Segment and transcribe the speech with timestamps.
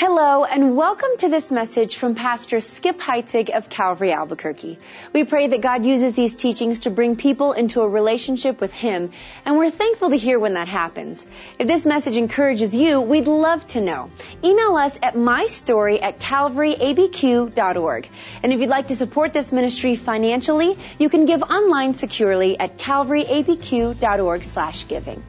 [0.00, 4.78] Hello and welcome to this message from Pastor Skip Heitzig of Calvary Albuquerque.
[5.12, 9.10] We pray that God uses these teachings to bring people into a relationship with Him
[9.44, 11.26] and we're thankful to hear when that happens.
[11.58, 14.12] If this message encourages you, we'd love to know.
[14.44, 18.08] Email us at mystory at calvaryabq.org.
[18.44, 22.78] And if you'd like to support this ministry financially, you can give online securely at
[22.78, 25.24] calvaryabq.org slash giving.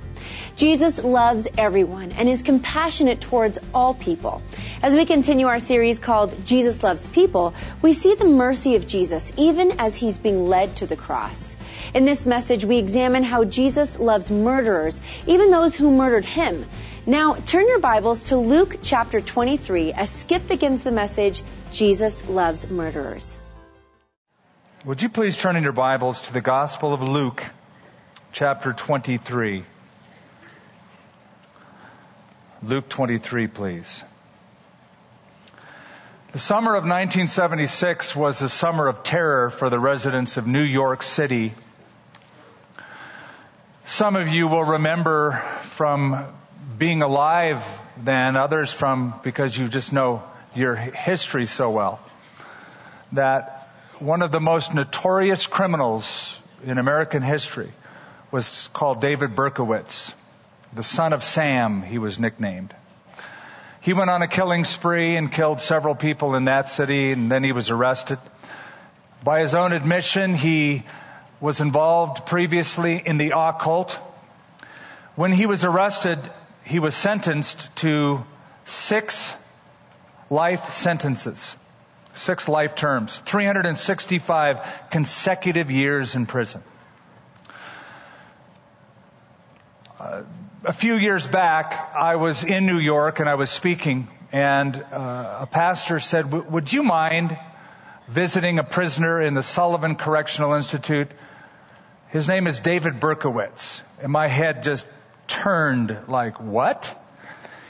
[0.56, 4.42] Jesus loves everyone and is compassionate towards all people.
[4.84, 9.32] As we continue our series called Jesus Loves People, we see the mercy of Jesus
[9.38, 11.56] even as he's being led to the cross.
[11.94, 16.66] In this message, we examine how Jesus loves murderers, even those who murdered him.
[17.06, 22.70] Now, turn your Bibles to Luke chapter 23 as Skip begins the message, Jesus Loves
[22.70, 23.36] Murderers.
[24.86, 27.44] Would you please turn in your Bibles to the Gospel of Luke,
[28.32, 29.64] chapter 23.
[32.62, 34.04] Luke 23, please.
[36.34, 41.02] The summer of 1976 was a summer of terror for the residents of New York
[41.02, 41.54] City.
[43.86, 46.28] Some of you will remember from
[46.78, 50.22] being alive then, others from because you just know
[50.54, 52.02] your history so well,
[53.14, 56.36] that one of the most notorious criminals
[56.66, 57.72] in American history
[58.32, 60.14] was called David Berkowitz
[60.74, 62.74] the son of Sam, he was nicknamed.
[63.82, 67.44] He went on a killing spree and killed several people in that city, and then
[67.44, 68.20] he was arrested.
[69.24, 70.84] By his own admission, he
[71.40, 73.94] was involved previously in the occult.
[75.16, 76.20] When he was arrested,
[76.64, 78.24] he was sentenced to
[78.66, 79.34] six
[80.30, 81.56] life sentences,
[82.14, 86.62] six life terms, 365 consecutive years in prison.
[90.00, 90.24] Uh,
[90.64, 95.40] a few years back, I was in New York and I was speaking, and uh,
[95.42, 97.38] a pastor said, "Would you mind
[98.08, 101.10] visiting a prisoner in the Sullivan Correctional Institute?
[102.10, 104.86] His name is David Berkowitz." And my head just
[105.28, 106.94] turned like, "What?"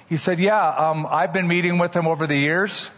[0.08, 2.90] He said, "Yeah, um, I've been meeting with him over the years.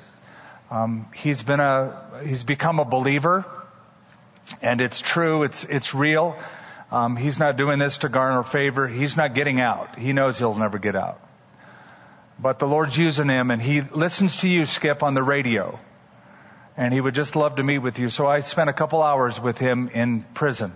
[0.70, 3.46] Um, he's been a he's become a believer,
[4.62, 5.44] and it's true.
[5.44, 6.38] It's it's real."
[6.92, 8.88] Um, he's not doing this to garner favor.
[8.88, 9.98] He's not getting out.
[9.98, 11.22] He knows he'll never get out.
[12.38, 15.80] But the Lord's using him and he listens to you, Skip, on the radio.
[16.76, 18.10] And he would just love to meet with you.
[18.10, 20.74] So I spent a couple hours with him in prison.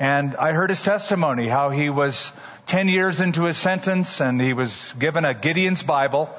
[0.00, 2.32] And I heard his testimony, how he was
[2.66, 6.34] 10 years into his sentence and he was given a Gideon's Bible.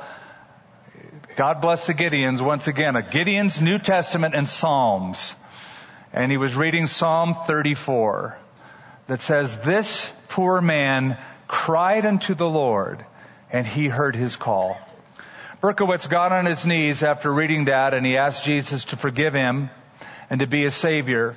[1.37, 5.33] God bless the Gideons once again, a Gideon's New Testament and Psalms.
[6.11, 8.37] And he was reading Psalm 34
[9.11, 13.03] that says, This poor man cried unto the Lord,
[13.51, 14.79] and he heard his call.
[15.59, 19.69] Berkowitz got on his knees after reading that, and he asked Jesus to forgive him
[20.29, 21.35] and to be a savior.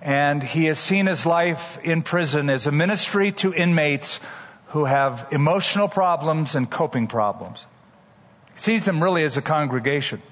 [0.00, 4.20] And he has seen his life in prison as a ministry to inmates
[4.68, 7.66] who have emotional problems and coping problems.
[8.54, 10.22] He sees them really as a congregation.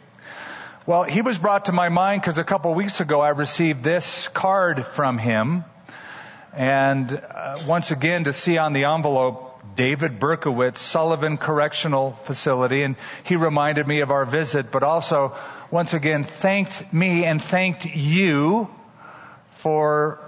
[0.87, 4.29] Well, he was brought to my mind because a couple weeks ago I received this
[4.29, 5.65] card from him
[6.59, 12.97] and uh, once again, to see on the envelope, David Berkowitz, Sullivan Correctional Facility, and
[13.23, 15.37] he reminded me of our visit, but also,
[15.71, 18.69] once again, thanked me and thanked you
[19.53, 20.19] for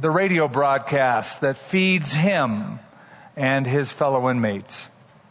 [0.00, 2.80] the radio broadcast that feeds him
[3.36, 4.88] and his fellow inmates.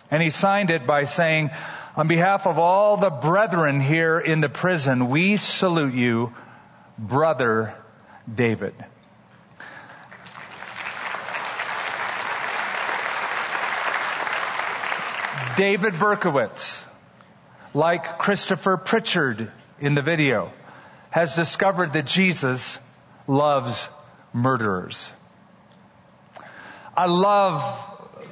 [0.09, 1.51] And he signed it by saying,
[1.97, 6.33] on behalf of all the brethren here in the prison, we salute you,
[6.97, 7.75] brother
[8.33, 8.73] David.
[15.58, 16.84] David Berkowitz,
[17.74, 20.52] like Christopher Pritchard in the video,
[21.10, 22.78] has discovered that Jesus
[23.28, 23.88] loves
[24.34, 25.12] murderers.
[26.96, 27.64] I love,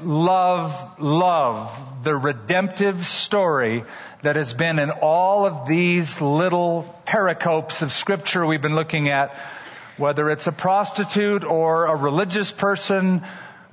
[0.02, 3.84] love, love the redemptive story
[4.22, 9.36] that has been in all of these little pericopes of scripture we've been looking at,
[9.98, 13.24] whether it's a prostitute or a religious person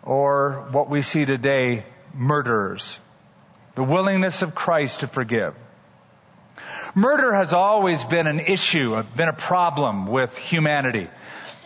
[0.02, 2.98] or what we see today, murderers.
[3.74, 5.54] The willingness of Christ to forgive.
[6.94, 11.08] Murder has always been an issue, been a problem with humanity.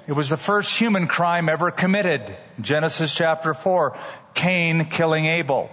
[0.06, 2.34] It was the first human crime ever committed.
[2.62, 3.94] Genesis chapter 4,
[4.32, 5.68] Cain killing Abel.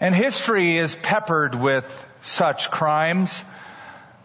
[0.00, 3.44] And history is peppered with such crimes.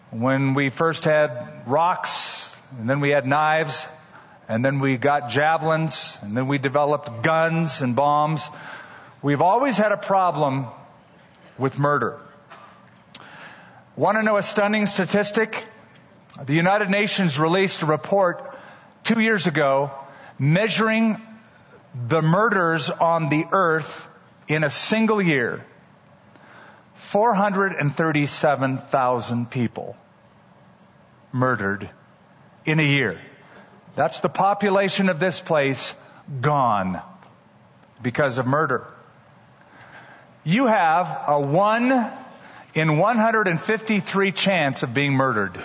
[0.09, 3.85] When we first had rocks, and then we had knives,
[4.49, 8.49] and then we got javelins, and then we developed guns and bombs.
[9.21, 10.67] We've always had a problem
[11.57, 12.17] with murder.
[13.95, 15.63] Want to know a stunning statistic?
[16.43, 18.57] The United Nations released a report
[19.03, 19.91] two years ago
[20.39, 21.21] measuring
[22.07, 24.07] the murders on the earth
[24.47, 25.63] in a single year.
[26.95, 29.95] 437,000 people
[31.31, 31.87] murdered
[32.65, 33.21] in a year.
[33.95, 35.93] That's the population of this place
[36.39, 36.99] gone
[38.01, 38.87] because of murder.
[40.43, 42.11] You have a 1
[42.73, 45.63] in 153 chance of being murdered.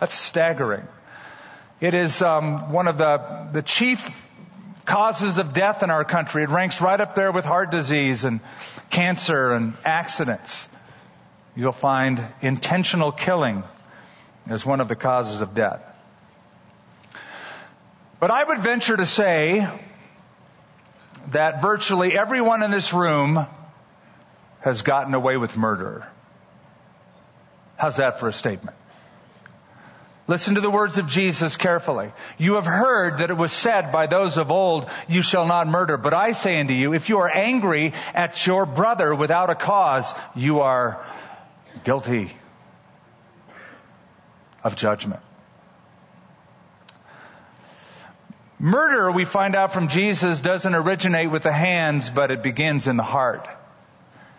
[0.00, 0.88] That's staggering.
[1.80, 4.26] It is um, one of the, the chief
[4.84, 6.42] causes of death in our country.
[6.42, 8.40] It ranks right up there with heart disease and
[8.90, 10.68] cancer and accidents.
[11.54, 13.62] You'll find intentional killing
[14.48, 15.84] as one of the causes of death.
[18.18, 19.68] But I would venture to say
[21.30, 23.46] that virtually everyone in this room
[24.60, 26.06] has gotten away with murder.
[27.76, 28.76] How's that for a statement?
[30.28, 32.12] Listen to the words of Jesus carefully.
[32.38, 35.96] You have heard that it was said by those of old, you shall not murder.
[35.96, 40.14] But I say unto you, if you are angry at your brother without a cause,
[40.36, 41.04] you are
[41.82, 42.32] guilty
[44.62, 45.20] of judgment.
[48.62, 52.96] Murder, we find out from Jesus, doesn't originate with the hands, but it begins in
[52.96, 53.48] the heart.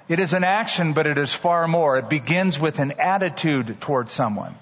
[0.08, 1.98] It is an action, but it is far more.
[1.98, 4.56] It begins with an attitude towards someone.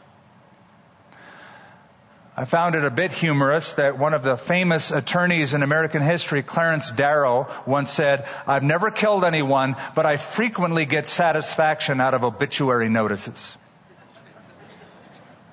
[2.35, 6.41] I found it a bit humorous that one of the famous attorneys in American history,
[6.41, 12.23] Clarence Darrow, once said, I've never killed anyone, but I frequently get satisfaction out of
[12.23, 13.55] obituary notices.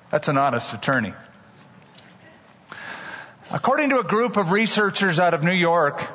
[0.09, 1.13] That's an honest attorney.
[3.51, 6.07] According to a group of researchers out of New York,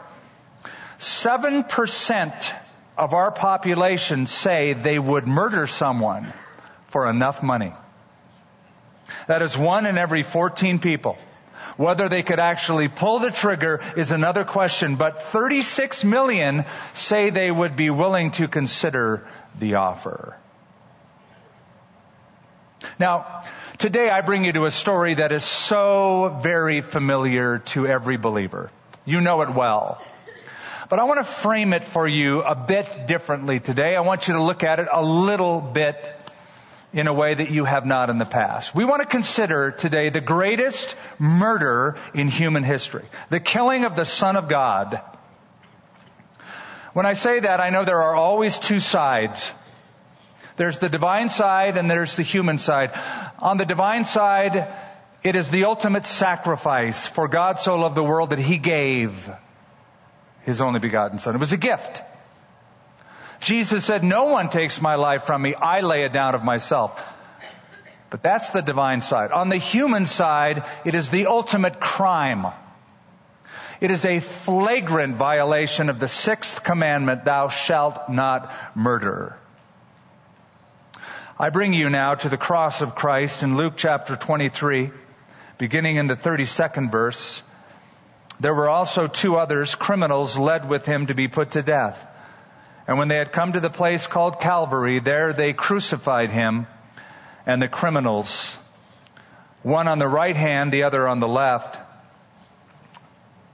[1.01, 2.53] 7%
[2.97, 6.33] of our population say they would murder someone
[6.87, 7.73] for enough money.
[9.27, 11.19] That is one in every 14 people.
[11.77, 17.51] Whether they could actually pull the trigger is another question, but 36 million say they
[17.51, 19.27] would be willing to consider
[19.59, 20.37] the offer.
[22.99, 23.43] Now,
[23.79, 28.71] today I bring you to a story that is so very familiar to every believer.
[29.05, 30.01] You know it well.
[30.89, 33.97] But I want to frame it for you a bit differently today.
[33.97, 35.97] I want you to look at it a little bit
[36.93, 38.75] in a way that you have not in the past.
[38.75, 43.05] We want to consider today the greatest murder in human history.
[43.31, 45.01] The killing of the Son of God.
[46.93, 49.53] When I say that, I know there are always two sides.
[50.57, 52.93] There's the divine side and there's the human side.
[53.39, 54.73] On the divine side,
[55.23, 59.31] it is the ultimate sacrifice for God so loved the world that He gave
[60.43, 61.35] His only begotten Son.
[61.35, 62.03] It was a gift.
[63.41, 65.55] Jesus said, no one takes my life from me.
[65.55, 67.03] I lay it down of myself.
[68.11, 69.33] But that's the divine side.
[69.33, 72.47] On the human side, it is the ultimate crime.
[73.81, 79.37] It is a flagrant violation of the sixth commandment, thou shalt not murder.
[81.37, 84.93] I bring you now to the cross of Christ in Luke chapter 23,
[85.59, 87.43] beginning in the 32nd verse.
[88.39, 92.07] There were also two others, criminals, led with him to be put to death.
[92.87, 96.69] And when they had come to the place called Calvary, there they crucified him
[97.47, 98.57] and the criminals,
[99.65, 101.81] one on the right hand, the other on the left.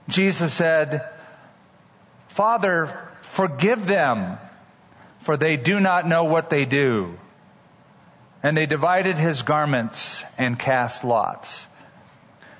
[0.07, 1.09] Jesus said,
[2.27, 4.37] Father, forgive them,
[5.21, 7.17] for they do not know what they do.
[8.43, 11.67] And they divided his garments and cast lots.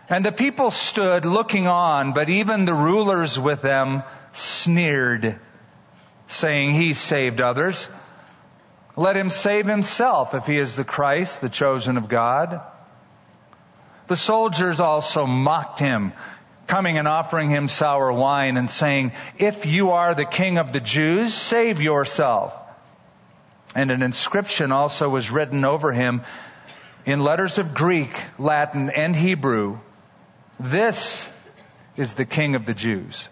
[0.10, 5.40] And the people stood looking on, but even the rulers with them sneered
[6.32, 7.90] saying he saved others.
[8.96, 12.62] Let him save himself if he is the Christ, the chosen of God.
[14.08, 16.14] The soldiers also mocked him,
[16.68, 20.80] coming and offering him sour wine and saying, if you are the king of the
[20.80, 22.58] Jews, save yourself.
[23.74, 26.24] And an inscription also was written over him
[27.06, 29.80] in letters of Greek, Latin, and Hebrew.
[30.60, 31.28] This
[31.98, 33.28] is the king of the Jews.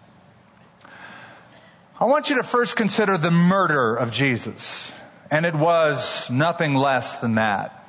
[1.98, 4.90] I want you to first consider the murder of Jesus.
[5.30, 7.86] And it was nothing less than that.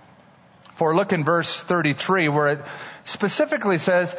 [0.75, 2.65] For look in verse 33 where it
[3.03, 4.15] specifically says,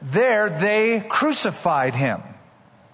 [0.00, 2.22] there they crucified him.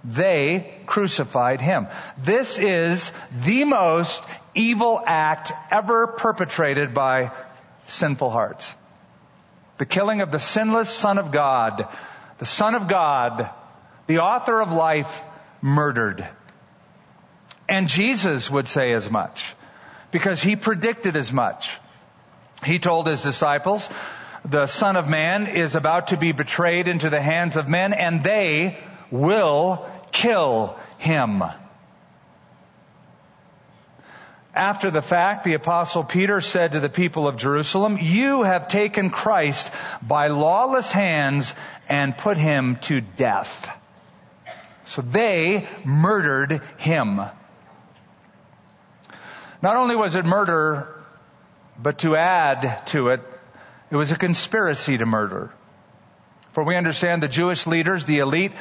[0.03, 1.89] They crucified him.
[2.19, 3.13] This is
[3.45, 4.23] the most
[4.55, 7.33] evil act ever perpetrated by
[7.87, 8.75] sinful hearts.
[9.79, 11.89] The killing of the sinless Son of God,
[12.39, 13.51] the Son of God,
[14.07, 15.23] the author of life,
[15.61, 16.27] murdered.
[17.69, 19.55] And Jesus would say as much.
[20.15, 21.77] because he predicted as much.
[22.65, 23.91] He told his disciples,
[24.45, 28.23] the Son of Man is about to be betrayed into the hands of men and
[28.23, 28.79] they
[29.11, 29.85] will
[30.15, 31.43] kill him.
[34.55, 39.11] After the fact, the apostle Peter said to the people of Jerusalem, you have taken
[39.11, 41.53] Christ by lawless hands
[41.89, 43.69] and put him to death.
[44.85, 47.21] So they murdered him.
[49.61, 50.89] Not only was it murder,
[51.77, 53.23] but to add to it,
[53.91, 55.51] it was a conspiracy to murder.
[56.53, 58.53] For we understand the Jewish leaders, the elite,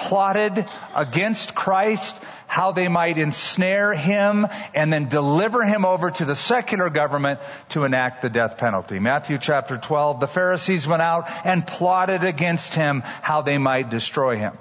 [0.00, 2.16] plotted against Christ
[2.46, 7.38] how they might ensnare him and then deliver him over to the secular government
[7.68, 8.98] to enact the death penalty.
[8.98, 14.36] Matthew chapter 12, the Pharisees went out and plotted against him how they might destroy
[14.36, 14.56] him.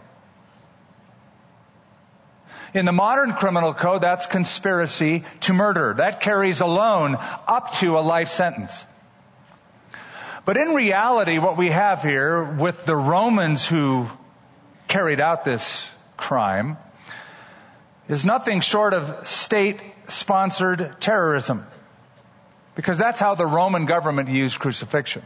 [2.73, 5.95] In the modern criminal code, that's conspiracy to murder.
[5.95, 7.17] That carries alone
[7.47, 8.85] up to a life sentence.
[10.45, 14.07] But in reality, what we have here with the Romans who
[14.89, 16.77] carried out this crime
[18.09, 19.79] is nothing short of state
[20.09, 21.65] sponsored terrorism.
[22.75, 25.23] Because that's how the Roman government used crucifixion.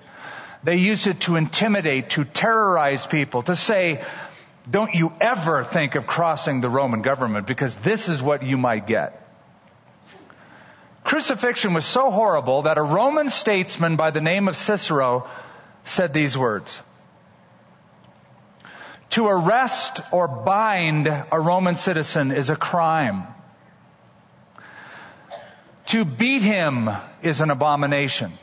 [0.63, 4.03] They used it to intimidate, to terrorize people, to say,
[4.69, 8.85] don't you ever think of crossing the Roman government because this is what you might
[8.85, 9.19] get.
[11.03, 15.27] Crucifixion was so horrible that a Roman statesman by the name of Cicero
[15.83, 16.81] said these words.
[19.13, 23.27] To arrest or bind a Roman citizen is a crime.
[25.87, 26.89] To beat him
[27.21, 28.33] is an abomination.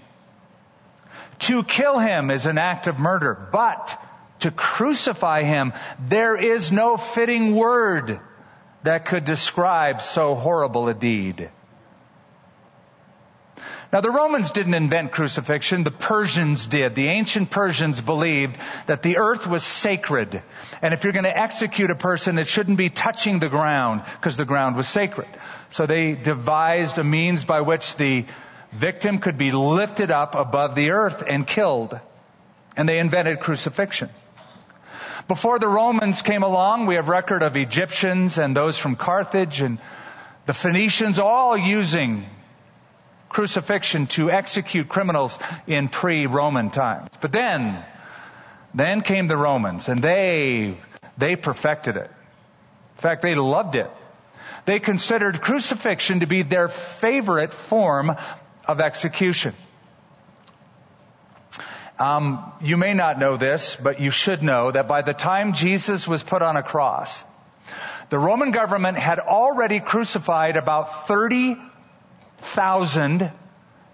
[1.40, 3.48] To kill him is an act of murder.
[3.50, 4.00] But
[4.40, 8.20] to crucify him, there is no fitting word
[8.84, 11.50] that could describe so horrible a deed.
[13.92, 16.94] Now the Romans didn't invent crucifixion, the Persians did.
[16.94, 18.56] The ancient Persians believed
[18.86, 20.42] that the earth was sacred.
[20.80, 24.36] And if you're going to execute a person, it shouldn't be touching the ground because
[24.36, 25.28] the ground was sacred.
[25.70, 28.26] So they devised a means by which the
[28.70, 31.98] victim could be lifted up above the earth and killed.
[32.76, 34.08] And they invented crucifixion.
[35.26, 39.78] Before the Romans came along, we have record of Egyptians and those from Carthage and
[40.46, 42.26] the Phoenicians all using
[43.30, 47.08] crucifixion to execute criminals in pre-Roman times.
[47.22, 47.82] But then,
[48.74, 50.76] then came the Romans and they,
[51.16, 52.10] they perfected it.
[52.10, 53.90] In fact, they loved it.
[54.66, 58.14] They considered crucifixion to be their favorite form
[58.66, 59.54] of execution.
[61.98, 66.08] Um, you may not know this, but you should know that by the time Jesus
[66.08, 67.22] was put on a cross,
[68.08, 71.56] the Roman government had already crucified about 30
[72.40, 73.32] thousand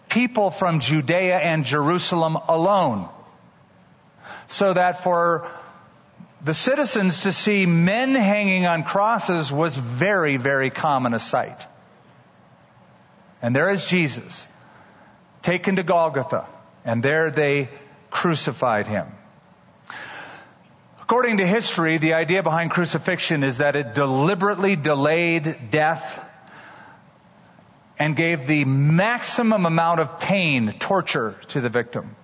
[0.08, 3.08] people from Judea and Jerusalem alone.
[4.48, 5.48] So that for
[6.44, 11.66] the citizens to see men hanging on crosses was very, very common a sight.
[13.42, 14.46] And there is Jesus
[15.42, 16.46] taken to Golgotha
[16.84, 17.68] and there they
[18.10, 19.06] crucified him.
[21.00, 26.25] According to history, the idea behind crucifixion is that it deliberately delayed death
[27.98, 32.14] and gave the maximum amount of pain, torture to the victim.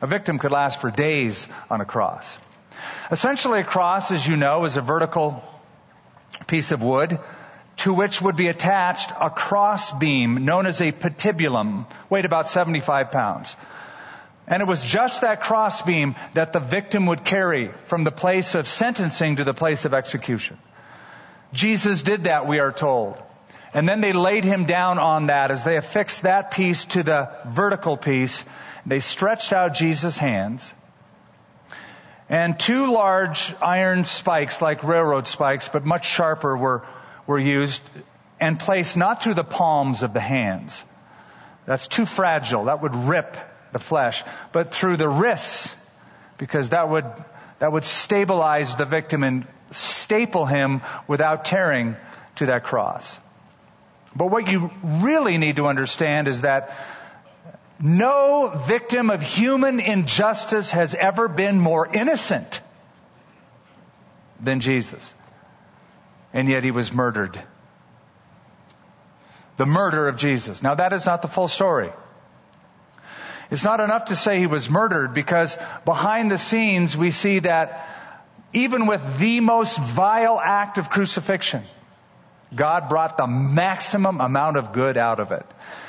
[0.00, 2.38] A victim could last for days on a cross.
[3.10, 5.42] Essentially a cross, as you know, is a vertical
[6.46, 7.18] piece of wood
[7.78, 13.10] to which would be attached a cross beam known as a patibulum, weighed about 75
[13.10, 13.56] pounds.
[14.46, 18.54] And it was just that cross beam that the victim would carry from the place
[18.54, 20.58] of sentencing to the place of execution.
[21.52, 23.16] Jesus did that, we are told.
[23.74, 27.30] And then they laid him down on that as they affixed that piece to the
[27.46, 28.44] vertical piece.
[28.84, 30.72] They stretched out Jesus' hands.
[32.28, 36.82] And two large iron spikes, like railroad spikes, but much sharper, were,
[37.26, 37.82] were used
[38.40, 40.82] and placed not through the palms of the hands.
[41.66, 42.64] That's too fragile.
[42.64, 43.36] That would rip
[43.72, 45.74] the flesh, but through the wrists,
[46.38, 47.06] because that would,
[47.58, 51.96] that would stabilize the victim and staple him without tearing
[52.36, 53.18] to that cross.
[54.14, 56.76] But what you really need to understand is that
[57.80, 62.60] no victim of human injustice has ever been more innocent
[64.40, 65.12] than Jesus.
[66.32, 67.40] And yet he was murdered.
[69.56, 70.62] The murder of Jesus.
[70.62, 71.92] Now that is not the full story.
[73.50, 77.86] It's not enough to say he was murdered because behind the scenes we see that
[78.52, 81.62] even with the most vile act of crucifixion,
[82.54, 85.46] God brought the maximum amount of good out of it.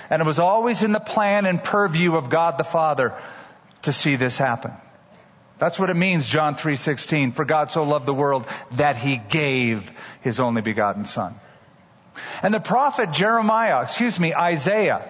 [0.10, 3.16] And it was always in the plan and purview of God the Father
[3.84, 4.72] to see this happen.
[5.60, 9.92] That's what it means, John 3:16, for God so loved the world that he gave
[10.22, 11.36] his only begotten son.
[12.42, 15.02] And the prophet Jeremiah, excuse me, Isaiah,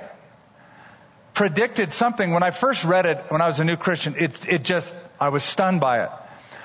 [1.34, 4.16] predicted something when I first read it when I was a new Christian.
[4.18, 6.12] It, it just, I was stunned by it.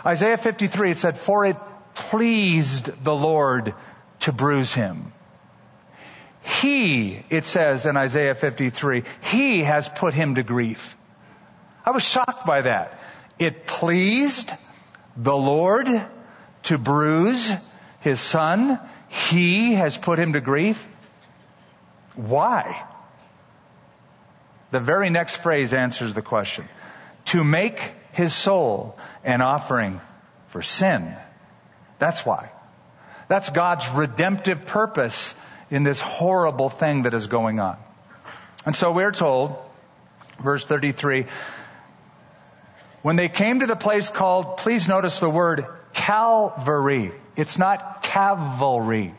[0.04, 1.57] Isaiah 53, it said, for it
[1.95, 3.75] pleased the Lord
[4.21, 5.13] to bruise him.
[6.43, 10.97] He, it says in Isaiah 53, he has put him to grief.
[11.85, 12.99] I was shocked by that.
[13.39, 14.51] It pleased
[15.17, 15.89] the Lord
[16.65, 17.53] to bruise
[18.01, 18.81] his son.
[19.09, 20.87] He has put him to grief.
[22.15, 22.85] Why?
[24.71, 26.69] The very next phrase answers the question.
[27.27, 30.01] To make his soul an offering
[30.49, 31.15] for sin.
[31.99, 32.51] That's why.
[33.29, 35.35] That's God's redemptive purpose
[35.71, 37.77] in this horrible thing that is going on.
[38.65, 39.57] And so we're told,
[40.43, 41.27] verse 33,
[43.03, 47.13] when they came to the place called, please notice the word Calvary.
[47.37, 49.15] It's not cavalry.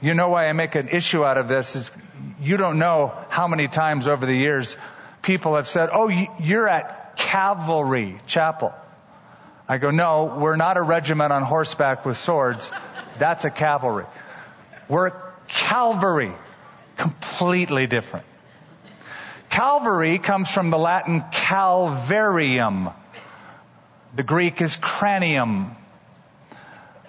[0.00, 1.90] You know why I make an issue out of this is
[2.40, 4.76] you don't know how many times over the years
[5.22, 8.74] people have said, oh, you're at Calvary Chapel.
[9.68, 12.70] I go, no, we're not a regiment on horseback with swords.
[13.18, 14.04] That's a cavalry.
[14.88, 16.32] We're a Calvary.
[16.96, 18.26] Completely different.
[19.50, 22.92] Calvary comes from the Latin calvarium.
[24.14, 25.76] The Greek is cranium.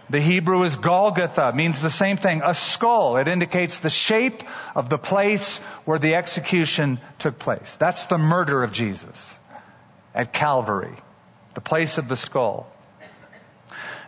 [0.10, 3.18] The Hebrew is Golgotha, means the same thing, a skull.
[3.18, 4.44] It indicates the shape
[4.76, 7.76] of the place where the execution took place.
[7.80, 9.40] That's the murder of Jesus
[10.14, 10.96] at Calvary,
[11.56, 12.68] the place of the skull.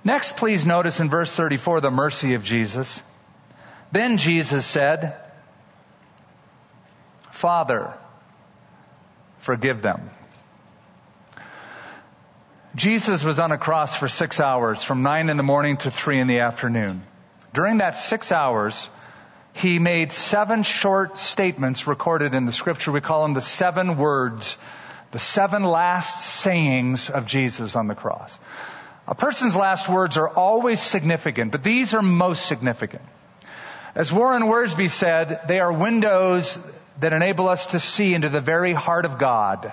[0.04, 3.02] Next, please notice in verse 34 the mercy of Jesus.
[3.92, 5.16] Then Jesus said,
[7.32, 7.94] Father,
[9.40, 10.10] forgive them.
[12.76, 16.20] Jesus was on a cross for six hours, from nine in the morning to three
[16.20, 17.02] in the afternoon.
[17.54, 18.90] During that six hours,
[19.54, 22.92] he made seven short statements recorded in the scripture.
[22.92, 24.58] We call them the seven words,
[25.12, 28.38] the seven last sayings of Jesus on the cross.
[29.08, 33.04] A person's last words are always significant, but these are most significant.
[33.96, 36.60] As Warren Wiersbe said, they are windows
[37.00, 39.72] that enable us to see into the very heart of God.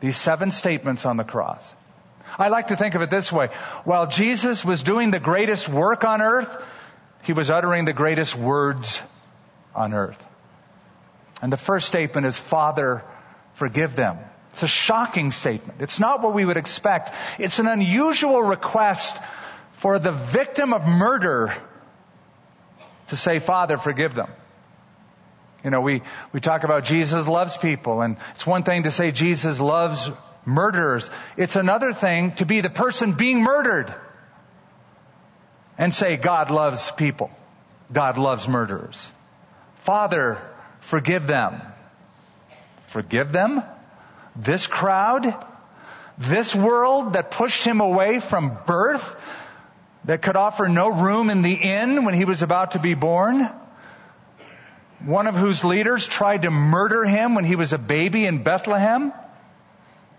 [0.00, 1.74] These seven statements on the cross.
[2.38, 3.48] I like to think of it this way.
[3.84, 6.56] While Jesus was doing the greatest work on earth,
[7.24, 9.02] he was uttering the greatest words
[9.74, 10.22] on earth.
[11.42, 13.02] And the first statement is, Father,
[13.54, 14.18] forgive them.
[14.56, 15.82] It's a shocking statement.
[15.82, 17.10] It's not what we would expect.
[17.38, 19.14] It's an unusual request
[19.72, 21.52] for the victim of murder
[23.08, 24.30] to say, Father, forgive them.
[25.62, 26.00] You know, we,
[26.32, 30.08] we talk about Jesus loves people, and it's one thing to say Jesus loves
[30.46, 31.10] murderers.
[31.36, 33.94] It's another thing to be the person being murdered
[35.76, 37.30] and say, God loves people.
[37.92, 39.12] God loves murderers.
[39.74, 40.40] Father,
[40.80, 41.60] forgive them.
[42.86, 43.62] Forgive them?
[44.36, 45.34] This crowd?
[46.18, 49.16] This world that pushed him away from birth?
[50.04, 53.50] That could offer no room in the inn when he was about to be born?
[55.04, 59.12] One of whose leaders tried to murder him when he was a baby in Bethlehem?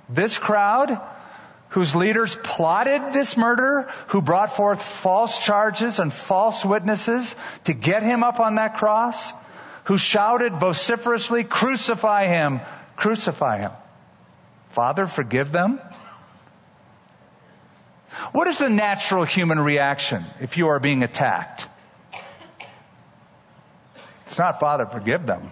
[0.10, 1.00] This crowd,
[1.70, 8.04] whose leaders plotted this murder, who brought forth false charges and false witnesses to get
[8.04, 9.34] him up on that cross,
[9.86, 12.62] who shouted vociferously, crucify him,
[12.96, 13.72] crucify him.
[14.70, 15.80] Father, forgive them.
[18.32, 21.68] What is the natural human reaction if you are being attacked?
[24.26, 25.52] It's not, Father, forgive them.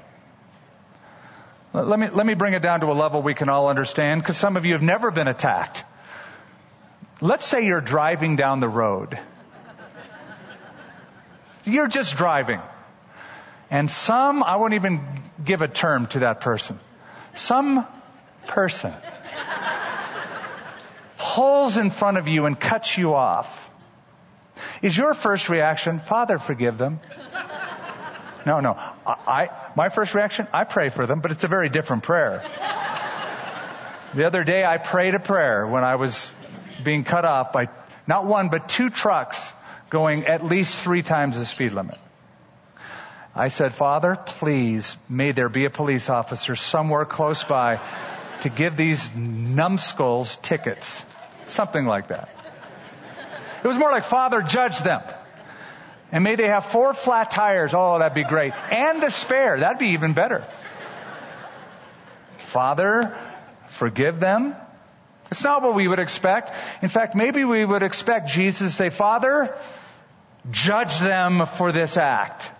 [1.74, 4.38] Let me, let me bring it down to a level we can all understand because
[4.38, 5.84] some of you have never been attacked.
[7.22, 9.20] Let's say you're driving down the road.
[11.66, 12.62] You're just driving.
[13.70, 15.02] And some, I won't even
[15.44, 16.80] give a term to that person.
[17.34, 17.86] Some
[18.48, 18.94] person
[21.18, 23.62] pulls in front of you and cuts you off.
[24.82, 27.00] Is your first reaction, Father, forgive them?
[28.46, 28.78] No, no.
[29.06, 32.44] I, my first reaction, I pray for them, but it's a very different prayer.
[34.14, 36.34] The other day I prayed a prayer when I was
[36.84, 37.70] being cut off by
[38.08, 39.52] not one, but two trucks
[39.90, 41.98] going at least three times the speed limit.
[43.36, 47.82] I said, Father, please, may there be a police officer somewhere close by
[48.42, 51.04] to give these numbskulls tickets.
[51.48, 52.30] Something like that.
[53.64, 55.02] It was more like, Father, judge them.
[56.12, 57.74] And may they have four flat tires.
[57.74, 58.54] Oh, that'd be great.
[58.72, 59.60] And the spare.
[59.60, 60.46] That'd be even better.
[62.38, 63.16] Father,
[63.68, 64.56] forgive them.
[65.32, 66.52] It's not what we would expect.
[66.84, 69.58] In fact, maybe we would expect Jesus to say, Father,
[70.52, 72.52] judge them for this act.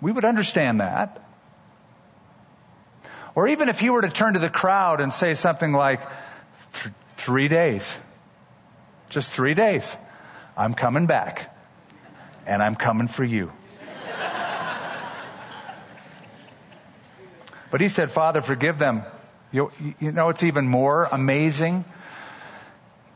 [0.00, 1.22] We would understand that.
[3.34, 6.00] Or even if he were to turn to the crowd and say something like,
[7.16, 7.96] three days.
[9.08, 9.96] Just three days.
[10.56, 11.54] I'm coming back.
[12.46, 13.52] And I'm coming for you.
[17.70, 19.04] but he said, Father, forgive them.
[19.52, 21.84] You, you know, it's even more amazing.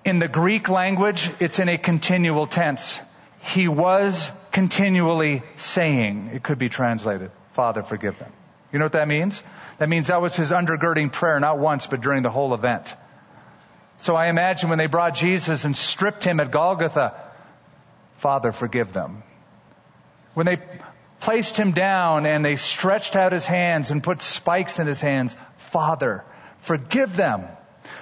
[0.05, 3.01] In the Greek language, it's in a continual tense.
[3.41, 8.33] He was continually saying, it could be translated, Father, forgive them.
[8.77, 9.43] You know what that means?
[9.79, 12.95] That means that was his undergirding prayer, not once, but during the whole event.
[13.97, 17.15] So I imagine when they brought Jesus and stripped him at Golgotha,
[18.19, 19.23] Father, forgive them.
[20.35, 20.61] When they
[21.21, 25.35] placed him down and they stretched out his hands and put spikes in his hands,
[25.57, 26.23] Father,
[26.61, 27.47] forgive them.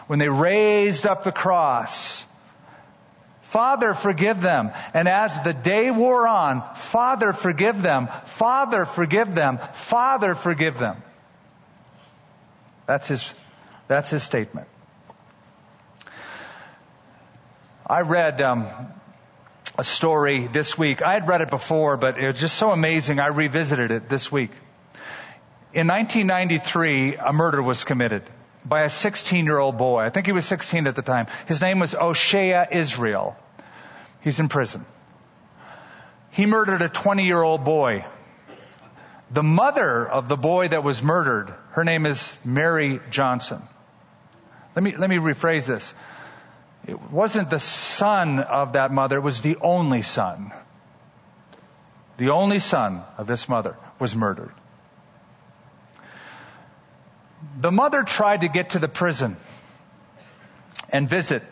[0.08, 2.24] When they raised up the cross,
[3.54, 4.72] Father, forgive them.
[4.94, 8.08] And as the day wore on, Father, forgive them.
[8.24, 9.60] Father, forgive them.
[9.74, 11.00] Father, forgive them.
[12.86, 13.32] That's his,
[13.86, 14.66] that's his statement.
[17.86, 18.66] I read um,
[19.78, 21.00] a story this week.
[21.00, 23.20] I had read it before, but it was just so amazing.
[23.20, 24.50] I revisited it this week.
[25.72, 28.24] In 1993, a murder was committed
[28.64, 30.00] by a 16 year old boy.
[30.00, 31.28] I think he was 16 at the time.
[31.46, 33.36] His name was Oshea Israel.
[34.24, 34.86] He's in prison.
[36.30, 38.06] He murdered a 20 year old boy.
[39.30, 43.62] The mother of the boy that was murdered, her name is Mary Johnson.
[44.74, 45.92] Let me, let me rephrase this.
[46.86, 50.52] It wasn't the son of that mother, it was the only son.
[52.16, 54.52] The only son of this mother was murdered.
[57.60, 59.36] The mother tried to get to the prison
[60.90, 61.42] and visit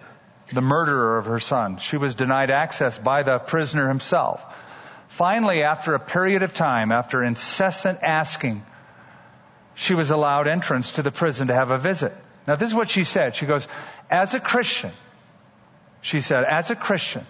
[0.52, 1.78] the murderer of her son.
[1.78, 4.42] She was denied access by the prisoner himself.
[5.08, 8.64] Finally, after a period of time, after incessant asking,
[9.74, 12.14] she was allowed entrance to the prison to have a visit.
[12.46, 13.36] Now, this is what she said.
[13.36, 13.66] She goes,
[14.10, 14.90] As a Christian,
[16.00, 17.26] she said, as a Christian,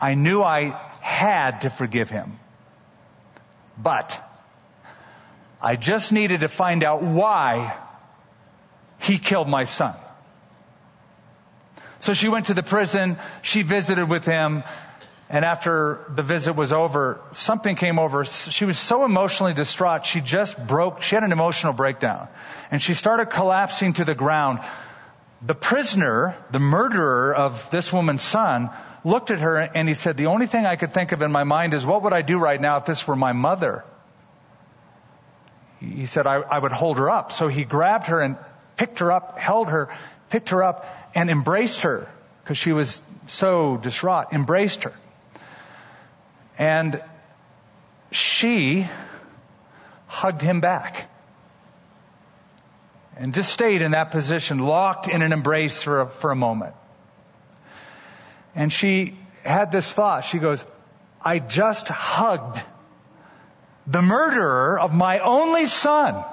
[0.00, 2.38] I knew I had to forgive him.
[3.76, 4.20] But
[5.60, 7.76] I just needed to find out why
[8.98, 9.94] he killed my son.
[12.04, 14.62] So she went to the prison, she visited with him,
[15.30, 18.26] and after the visit was over, something came over.
[18.26, 22.28] She was so emotionally distraught, she just broke, she had an emotional breakdown.
[22.70, 24.60] And she started collapsing to the ground.
[25.40, 28.68] The prisoner, the murderer of this woman's son,
[29.02, 31.44] looked at her and he said, The only thing I could think of in my
[31.44, 33.82] mind is what would I do right now if this were my mother?
[35.80, 37.32] He said, I, I would hold her up.
[37.32, 38.36] So he grabbed her and
[38.76, 39.88] picked her up, held her,
[40.34, 42.08] picked her up, and embraced her
[42.42, 44.92] because she was so distraught, embraced her.
[46.58, 47.00] And
[48.10, 48.88] she
[50.08, 51.08] hugged him back
[53.16, 56.74] and just stayed in that position, locked in an embrace for a, for a moment.
[58.56, 60.24] And she had this thought.
[60.24, 60.66] She goes,
[61.22, 62.60] I just hugged
[63.86, 66.24] the murderer of my only son.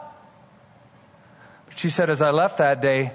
[1.67, 3.11] But she said, as I left that day,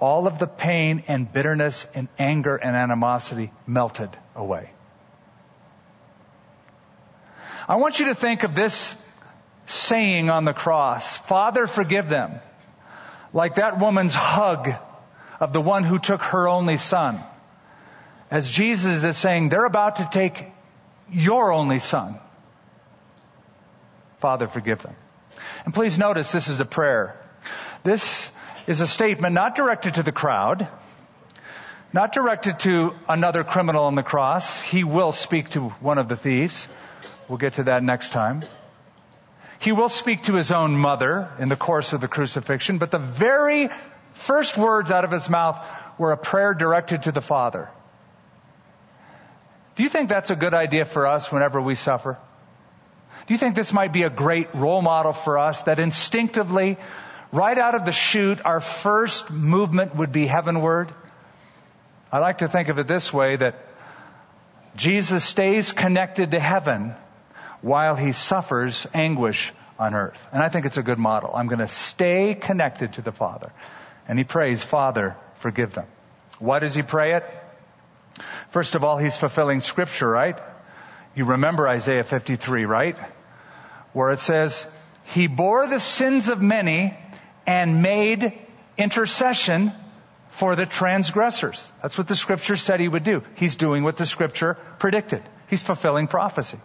[0.00, 4.70] all of the pain and bitterness and anger and animosity melted away.
[7.66, 8.94] I want you to think of this
[9.66, 12.40] saying on the cross, Father, forgive them
[13.32, 14.70] like that woman's hug
[15.40, 17.20] of the one who took her only son.
[18.30, 20.46] As Jesus is saying, they're about to take
[21.10, 22.18] your only son.
[24.20, 24.94] Father, forgive them.
[25.64, 27.18] And please notice this is a prayer.
[27.82, 28.30] This
[28.66, 30.68] is a statement not directed to the crowd,
[31.92, 34.60] not directed to another criminal on the cross.
[34.60, 36.66] He will speak to one of the thieves.
[37.28, 38.44] We'll get to that next time.
[39.58, 42.98] He will speak to his own mother in the course of the crucifixion, but the
[42.98, 43.68] very
[44.12, 45.64] first words out of his mouth
[45.98, 47.70] were a prayer directed to the Father.
[49.76, 52.18] Do you think that's a good idea for us whenever we suffer?
[53.26, 56.76] Do you think this might be a great role model for us that instinctively,
[57.34, 60.92] right out of the chute, our first movement would be heavenward?
[62.12, 63.56] I like to think of it this way that
[64.76, 66.94] Jesus stays connected to heaven
[67.60, 70.26] while he suffers anguish on earth.
[70.32, 71.32] And I think it's a good model.
[71.34, 73.50] I'm going to stay connected to the Father.
[74.06, 75.86] And he prays, Father, forgive them.
[76.38, 77.24] Why does he pray it?
[78.50, 80.38] First of all, he's fulfilling scripture, right?
[81.16, 82.96] You remember Isaiah 53, right?
[83.92, 84.66] Where it says,
[85.04, 86.96] He bore the sins of many
[87.46, 88.32] and made
[88.76, 89.72] intercession
[90.28, 91.70] for the transgressors.
[91.82, 93.22] That's what the scripture said he would do.
[93.36, 95.22] He's doing what the scripture predicted.
[95.48, 96.58] He's fulfilling prophecy.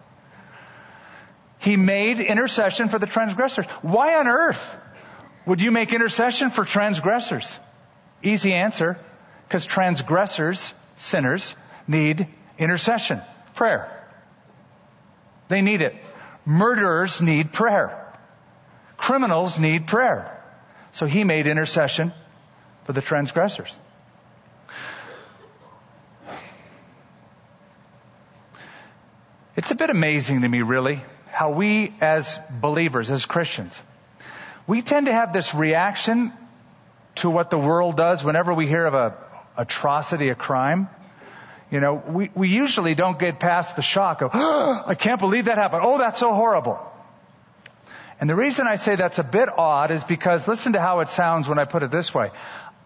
[1.59, 3.65] He made intercession for the transgressors.
[3.81, 4.75] Why on earth
[5.45, 7.59] would you make intercession for transgressors?
[8.23, 8.97] Easy answer.
[9.47, 11.55] Because transgressors, sinners,
[11.87, 13.21] need intercession,
[13.55, 13.91] prayer.
[15.47, 15.95] They need it.
[16.45, 18.05] Murderers need prayer.
[18.97, 20.38] Criminals need prayer.
[20.91, 22.11] So he made intercession
[22.85, 23.77] for the transgressors.
[29.55, 33.81] It's a bit amazing to me, really, how we as believers, as Christians,
[34.67, 36.31] we tend to have this reaction
[37.15, 39.17] to what the world does whenever we hear of a
[39.57, 40.89] atrocity, a crime.
[41.69, 45.45] You know, we, we usually don't get past the shock of, oh, I can't believe
[45.45, 45.81] that happened.
[45.83, 46.79] Oh, that's so horrible.
[48.19, 51.09] And the reason I say that's a bit odd is because listen to how it
[51.09, 52.31] sounds when I put it this way.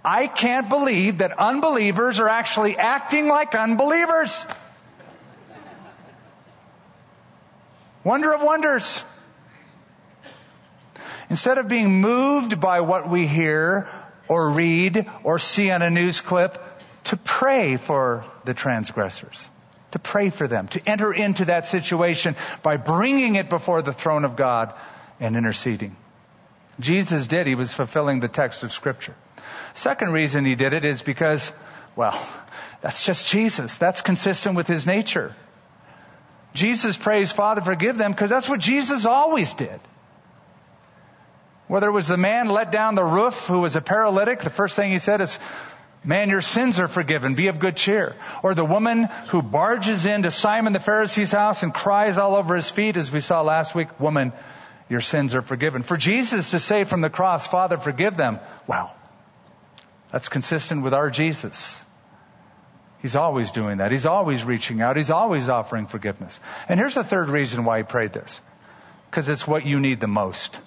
[0.05, 4.45] I can't believe that unbelievers are actually acting like unbelievers.
[8.03, 9.03] Wonder of wonders.
[11.29, 13.87] Instead of being moved by what we hear
[14.27, 16.61] or read or see on a news clip,
[17.05, 19.47] to pray for the transgressors,
[19.91, 24.25] to pray for them, to enter into that situation by bringing it before the throne
[24.25, 24.73] of God
[25.19, 25.95] and interceding.
[26.79, 27.47] Jesus did.
[27.47, 29.15] He was fulfilling the text of scripture.
[29.73, 31.51] Second reason he did it is because,
[31.95, 32.19] well,
[32.81, 33.77] that's just Jesus.
[33.77, 35.35] That's consistent with his nature.
[36.53, 39.79] Jesus prays, Father, forgive them, because that's what Jesus always did.
[41.67, 44.75] Whether it was the man let down the roof who was a paralytic, the first
[44.75, 45.39] thing he said is,
[46.05, 47.35] Man, your sins are forgiven.
[47.35, 48.15] Be of good cheer.
[48.43, 52.69] Or the woman who barges into Simon the Pharisee's house and cries all over his
[52.69, 54.33] feet, as we saw last week, Woman,
[54.89, 55.83] your sins are forgiven.
[55.83, 58.95] For Jesus to say from the cross, Father, forgive them, well,
[60.11, 61.83] that's consistent with our Jesus.
[63.01, 63.91] He's always doing that.
[63.91, 64.95] He's always reaching out.
[64.95, 66.39] He's always offering forgiveness.
[66.69, 68.39] And here's the third reason why he prayed this.
[69.09, 70.57] Because it's what you need the most.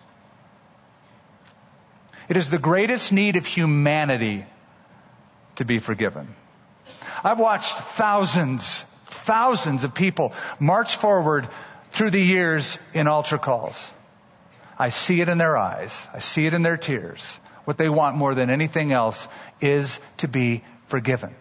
[2.28, 4.44] It is the greatest need of humanity
[5.56, 6.34] to be forgiven.
[7.24, 11.48] I've watched thousands, thousands of people march forward
[11.90, 13.90] through the years in altar calls.
[14.78, 16.06] I see it in their eyes.
[16.12, 17.38] I see it in their tears.
[17.64, 19.26] What they want more than anything else
[19.60, 21.34] is to be forgiven.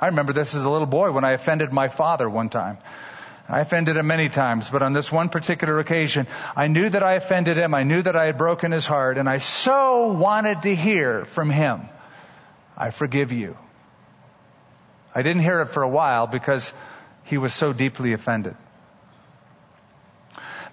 [0.00, 2.78] I remember this as a little boy when I offended my father one time.
[3.48, 7.12] I offended him many times, but on this one particular occasion, I knew that I
[7.12, 7.74] offended him.
[7.74, 11.50] I knew that I had broken his heart, and I so wanted to hear from
[11.50, 11.82] him,
[12.76, 13.56] I forgive you.
[15.14, 16.72] I didn't hear it for a while because
[17.24, 18.56] he was so deeply offended.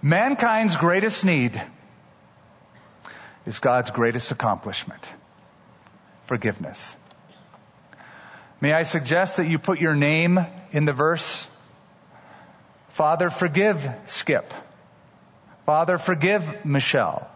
[0.04, 1.62] Mankind's greatest need
[3.46, 5.14] is God's greatest accomplishment
[6.26, 6.96] forgiveness.
[8.62, 10.40] May I suggest that you put your name
[10.72, 11.46] in the verse?
[12.90, 14.54] Father, forgive Skip.
[15.66, 17.30] Father, forgive Michelle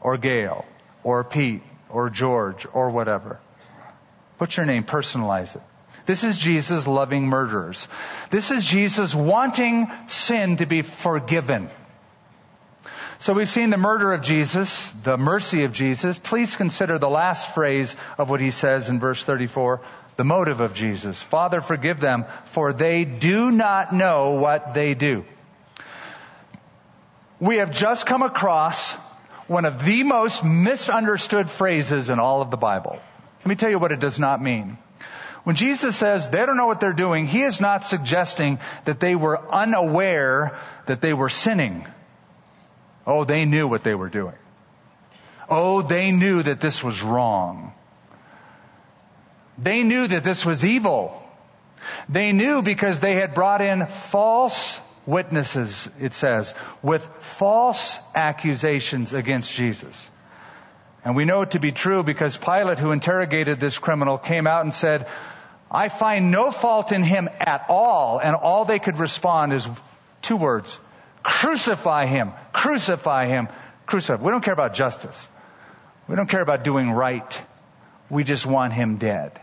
[0.00, 0.64] or Gail
[1.02, 3.38] or Pete or George or whatever.
[4.38, 5.62] Put your name, personalize it.
[6.06, 7.86] This is Jesus loving murderers.
[8.30, 11.70] This is Jesus wanting sin to be forgiven.
[13.18, 16.18] So we've seen the murder of Jesus, the mercy of Jesus.
[16.18, 19.80] Please consider the last phrase of what he says in verse 34,
[20.16, 21.22] the motive of Jesus.
[21.22, 25.24] Father, forgive them, for they do not know what they do.
[27.40, 28.92] We have just come across
[29.46, 32.98] one of the most misunderstood phrases in all of the Bible.
[33.40, 34.78] Let me tell you what it does not mean.
[35.44, 39.14] When Jesus says they don't know what they're doing, he is not suggesting that they
[39.14, 41.86] were unaware that they were sinning.
[43.06, 44.34] Oh, they knew what they were doing.
[45.48, 47.72] Oh, they knew that this was wrong.
[49.58, 51.20] They knew that this was evil.
[52.08, 59.52] They knew because they had brought in false witnesses, it says, with false accusations against
[59.52, 60.10] Jesus.
[61.04, 64.64] And we know it to be true because Pilate, who interrogated this criminal, came out
[64.64, 65.06] and said,
[65.70, 68.18] I find no fault in him at all.
[68.18, 69.68] And all they could respond is
[70.22, 70.78] two words.
[71.24, 72.32] Crucify him.
[72.52, 73.48] Crucify him.
[73.86, 74.18] Crucify.
[74.18, 74.24] Him.
[74.24, 75.28] We don't care about justice.
[76.06, 77.42] We don't care about doing right.
[78.10, 79.40] We just want him dead.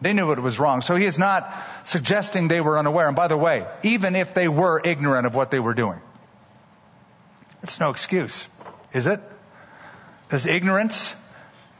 [0.00, 0.82] They knew it was wrong.
[0.82, 1.52] So he is not
[1.84, 3.08] suggesting they were unaware.
[3.08, 6.00] And by the way, even if they were ignorant of what they were doing,
[7.62, 8.46] it's no excuse,
[8.92, 9.20] is it?
[10.28, 11.12] Does ignorance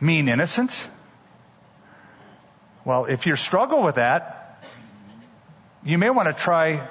[0.00, 0.87] mean innocence?
[2.85, 4.64] Well, if you struggle with that,
[5.85, 6.88] you may want to try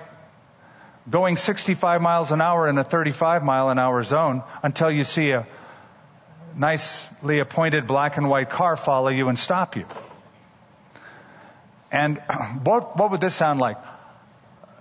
[1.10, 5.32] going 65 miles an hour in a 35 mile an hour zone until you see
[5.32, 5.48] a
[6.56, 9.86] nicely appointed black and white car follow you and stop you.
[11.92, 12.18] And
[12.64, 13.78] what, what would this sound like?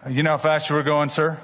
[0.08, 1.38] You know how fast you were going, sir?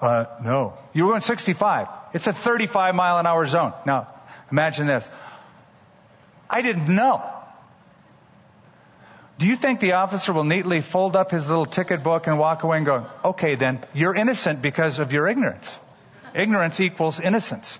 [0.00, 0.74] Uh, no.
[0.92, 1.88] You were going 65.
[2.12, 3.72] It's a 35 mile an hour zone.
[3.86, 4.08] Now,
[4.50, 5.10] imagine this.
[6.50, 7.22] I didn't know.
[9.42, 12.62] Do you think the officer will neatly fold up his little ticket book and walk
[12.62, 15.76] away and go, okay then, you're innocent because of your ignorance.
[16.32, 17.76] Ignorance equals innocence.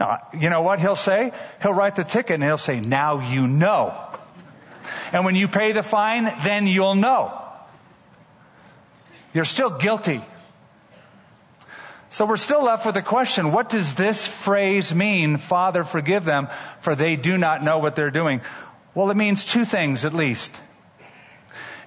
[0.00, 1.34] Now, you know what he'll say?
[1.60, 3.94] He'll write the ticket and he'll say, now you know.
[5.12, 7.42] And when you pay the fine, then you'll know.
[9.34, 10.24] You're still guilty.
[12.08, 16.48] So we're still left with the question, what does this phrase mean, Father, forgive them,
[16.80, 18.40] for they do not know what they're doing?
[18.94, 20.58] Well, it means two things at least.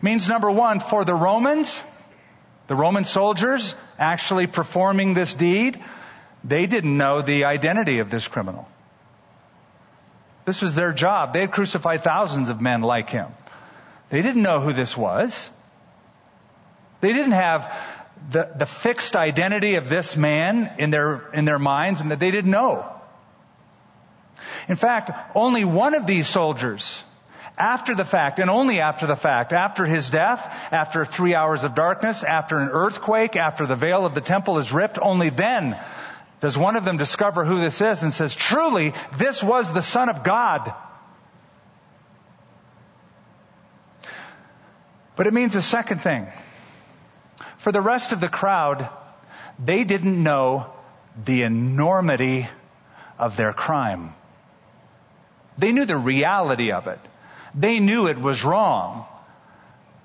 [0.02, 1.82] Means number one, for the Romans,
[2.68, 5.84] the Roman soldiers actually performing this deed,
[6.44, 8.68] they didn't know the identity of this criminal.
[10.46, 11.34] This was their job.
[11.34, 13.28] They had crucified thousands of men like him.
[14.10, 15.50] They didn't know who this was.
[17.02, 17.74] They didn't have
[18.32, 22.32] the, the fixed identity of this man in their, in their minds and that they
[22.32, 22.86] didn't know.
[24.68, 27.04] In fact, only one of these soldiers,
[27.60, 31.76] after the fact, and only after the fact, after his death, after three hours of
[31.76, 35.78] darkness, after an earthquake, after the veil of the temple is ripped, only then
[36.40, 40.08] does one of them discover who this is and says, truly, this was the Son
[40.08, 40.74] of God.
[45.18, 46.28] But it means a second thing.
[47.58, 48.88] For the rest of the crowd,
[49.62, 50.72] they didn't know
[51.26, 52.48] the enormity
[53.18, 54.14] of their crime.
[55.58, 57.00] They knew the reality of it.
[57.54, 59.06] They knew it was wrong.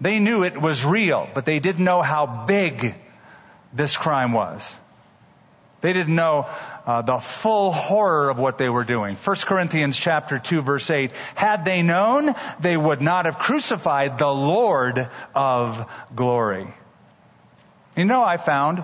[0.00, 2.94] They knew it was real, but they didn't know how big
[3.72, 4.76] this crime was.
[5.80, 6.48] They didn't know
[6.87, 9.16] uh, the full horror of what they were doing.
[9.16, 11.12] 1 Corinthians chapter 2 verse 8.
[11.35, 16.72] Had they known, they would not have crucified the Lord of glory.
[17.96, 18.83] You know, I found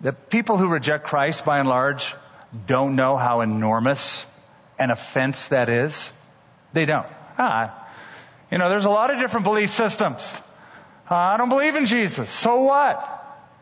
[0.00, 2.14] that people who reject Christ by and large
[2.66, 4.24] don't know how enormous
[4.78, 6.10] an offense that is.
[6.74, 7.06] They don't.
[7.38, 7.88] Ah,
[8.50, 10.20] you know, there's a lot of different belief systems.
[11.10, 12.30] Uh, I don't believe in Jesus.
[12.30, 13.10] So what?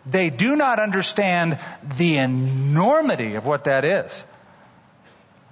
[0.05, 1.59] They do not understand
[1.97, 4.25] the enormity of what that is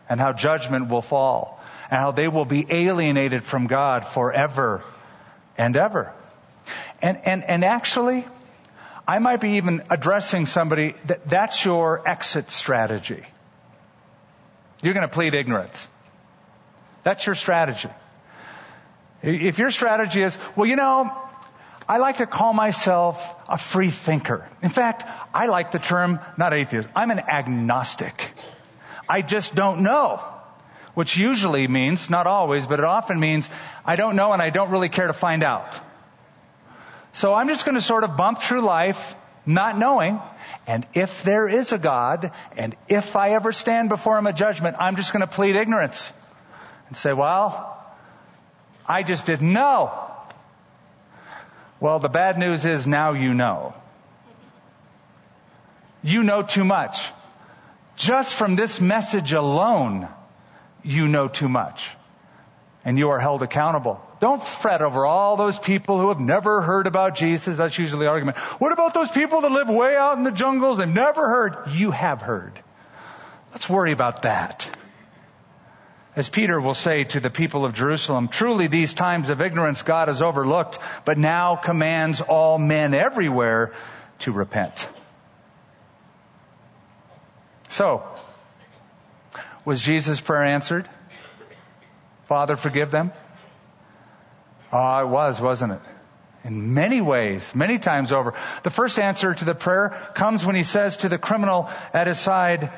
[0.09, 4.83] and how judgment will fall and how they will be alienated from God forever
[5.57, 6.12] and ever.
[7.01, 8.27] And, and, and actually,
[9.07, 13.25] I might be even addressing somebody that that's your exit strategy.
[14.83, 15.87] You're going to plead ignorance.
[17.03, 17.89] That's your strategy.
[19.23, 21.13] If your strategy is, well, you know,
[21.89, 24.49] I like to call myself a free thinker.
[24.63, 28.33] In fact, I like the term, not atheist, I'm an agnostic.
[29.09, 30.23] I just don't know.
[30.95, 33.49] Which usually means, not always, but it often means,
[33.85, 35.79] I don't know and I don't really care to find out.
[37.13, 39.15] So I'm just going to sort of bump through life
[39.47, 40.21] not knowing,
[40.67, 44.77] and if there is a God, and if I ever stand before Him a judgment,
[44.79, 46.13] I'm just going to plead ignorance
[46.90, 47.79] and say, well,
[48.87, 49.92] I just didn't know.
[51.79, 53.72] Well, the bad news is now you know.
[56.03, 57.09] You know too much.
[57.94, 60.09] Just from this message alone,
[60.83, 61.88] you know too much.
[62.85, 64.00] And you are held accountable.
[64.18, 67.59] Don't fret over all those people who have never heard about Jesus.
[67.59, 68.38] That's usually the argument.
[68.59, 71.57] What about those people that live way out in the jungles and never heard?
[71.72, 72.59] You have heard.
[73.53, 74.68] Let's worry about that.
[76.16, 80.09] As Peter will say to the people of Jerusalem, truly these times of ignorance God
[80.09, 83.73] has overlooked, but now commands all men everywhere
[84.20, 84.88] to repent.
[87.68, 88.03] So,
[89.64, 90.88] was Jesus' prayer answered?
[92.27, 93.12] Father, forgive them?
[94.72, 95.80] Oh, it was, wasn't it?
[96.43, 98.35] In many ways, many times over.
[98.62, 102.18] The first answer to the prayer comes when he says to the criminal at his
[102.18, 102.72] side,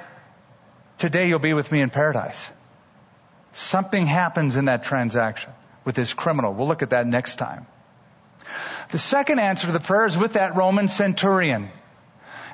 [0.98, 2.50] today you'll be with me in paradise.
[3.52, 5.52] Something happens in that transaction
[5.84, 6.54] with this criminal.
[6.54, 7.66] We'll look at that next time.
[8.90, 11.70] The second answer to the prayer is with that Roman centurion.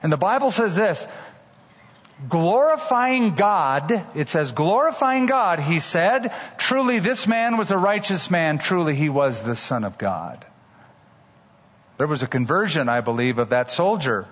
[0.02, 1.06] And the Bible says this,
[2.28, 8.58] glorifying God, it says glorifying God, he said, truly this man was a righteous man,
[8.58, 10.44] truly he was the son of God.
[11.96, 14.26] There was a conversion, I believe, of that soldier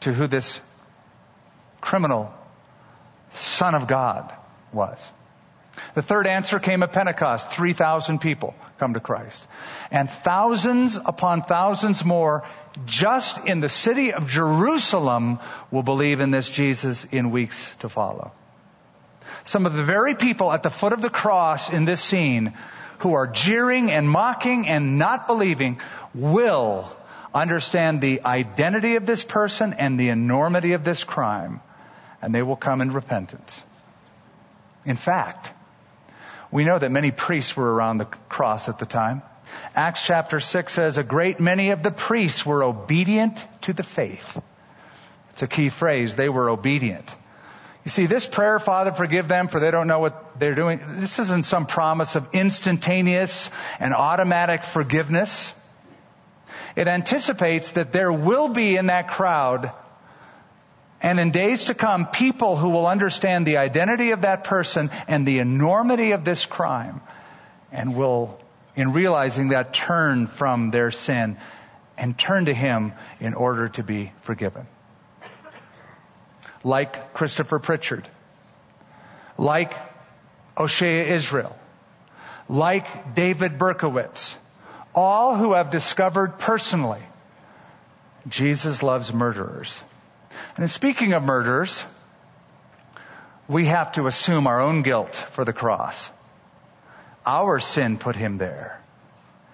[0.00, 0.60] to who this
[1.80, 2.32] criminal
[3.32, 4.32] son of God
[4.72, 5.10] was.
[5.94, 7.50] The third answer came at Pentecost.
[7.50, 9.46] 3,000 people come to Christ.
[9.90, 12.44] And thousands upon thousands more
[12.86, 15.38] just in the city of Jerusalem
[15.70, 18.32] will believe in this Jesus in weeks to follow.
[19.44, 22.54] Some of the very people at the foot of the cross in this scene
[22.98, 25.80] who are jeering and mocking and not believing
[26.14, 26.90] will
[27.34, 31.60] understand the identity of this person and the enormity of this crime,
[32.22, 33.62] and they will come in repentance.
[34.86, 35.52] In fact,
[36.50, 39.22] we know that many priests were around the cross at the time.
[39.74, 44.40] Acts chapter 6 says a great many of the priests were obedient to the faith.
[45.30, 46.16] It's a key phrase.
[46.16, 47.14] They were obedient.
[47.84, 50.80] You see, this prayer, Father, forgive them for they don't know what they're doing.
[51.00, 55.52] This isn't some promise of instantaneous and automatic forgiveness.
[56.74, 59.72] It anticipates that there will be in that crowd
[61.02, 65.26] and in days to come, people who will understand the identity of that person and
[65.26, 67.00] the enormity of this crime
[67.70, 68.38] and will,
[68.74, 71.36] in realizing that, turn from their sin
[71.98, 74.66] and turn to Him in order to be forgiven.
[76.64, 78.08] Like Christopher Pritchard,
[79.38, 79.74] like
[80.56, 81.56] Oshea Israel,
[82.48, 84.34] like David Berkowitz,
[84.94, 87.02] all who have discovered personally
[88.28, 89.82] Jesus loves murderers.
[90.56, 91.84] And in speaking of murders,
[93.48, 96.10] we have to assume our own guilt for the cross.
[97.24, 98.80] Our sin put him there.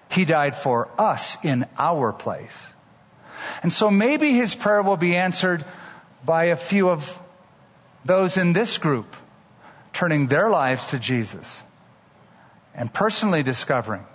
[0.09, 2.57] He died for us in our place.
[3.61, 5.65] And so maybe his prayer will be answered
[6.25, 7.19] by a few of
[8.05, 9.15] those in this group
[9.91, 11.61] turning their lives to Jesus
[12.73, 14.05] and personally discovering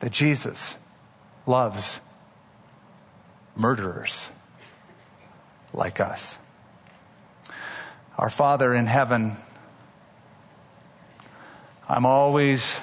[0.00, 0.76] that Jesus
[1.46, 1.98] loves
[3.56, 4.28] murderers
[5.76, 6.38] like us.
[8.18, 9.36] Our Father in heaven,
[11.88, 12.80] I'm always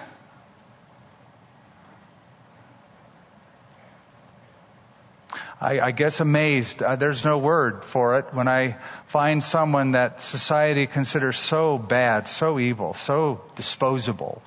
[5.63, 6.83] I, guess amazed.
[6.83, 8.75] Uh, there's no word for it when I
[9.07, 14.41] find someone that society considers so bad, so evil, so disposable,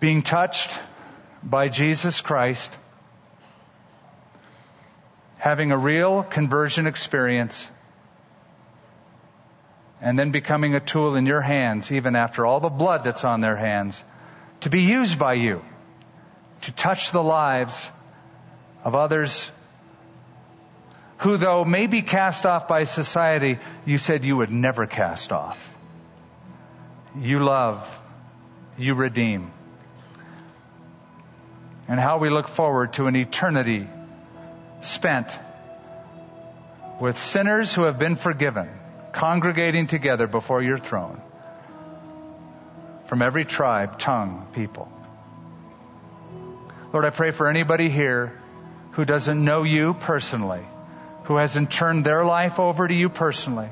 [0.00, 0.70] being touched
[1.42, 2.74] by Jesus Christ
[5.44, 7.70] having a real conversion experience,
[10.00, 13.42] and then becoming a tool in your hands, even after all the blood that's on
[13.42, 14.02] their hands,
[14.60, 15.62] to be used by you
[16.62, 17.90] to touch the lives
[18.84, 19.50] of others
[21.18, 25.74] who, though may be cast off by society, you said you would never cast off.
[27.20, 27.84] You love,
[28.78, 29.52] you redeem.
[31.86, 33.86] And how we look forward to an eternity
[34.84, 35.38] spent
[37.00, 38.68] with sinners who have been forgiven,
[39.12, 41.20] congregating together before your throne
[43.06, 44.90] from every tribe, tongue, people.
[46.92, 48.40] Lord, I pray for anybody here
[48.92, 50.62] who doesn't know you personally,
[51.24, 53.68] who hasn't turned their life over to you personally.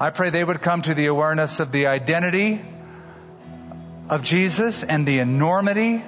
[0.00, 2.60] I pray they would come to the awareness of the identity
[4.08, 6.02] of Jesus and the enormity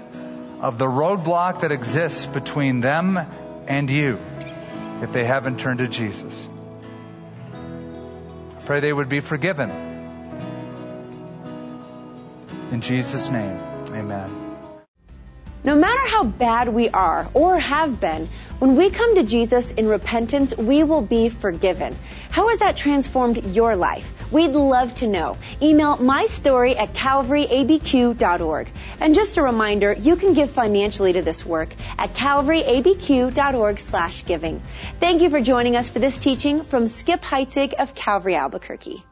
[0.61, 3.19] of the roadblock that exists between them
[3.69, 4.19] and you
[5.03, 6.49] if they haven't turned to Jesus.
[8.67, 9.71] Pray they would be forgiven.
[12.73, 13.59] In Jesus' name,
[13.91, 14.31] amen.
[15.65, 19.89] No matter how bad we are or have been, when we come to Jesus in
[19.89, 21.97] repentance, we will be forgiven.
[22.31, 24.13] How has that transformed your life?
[24.31, 25.37] We'd love to know.
[25.63, 28.73] Email my story at calvaryabq.org.
[29.01, 34.63] And just a reminder, you can give financially to this work at calvaryabq.org slash giving.
[35.01, 39.03] Thank you for joining us for this teaching from Skip Heitzig of Calvary Albuquerque.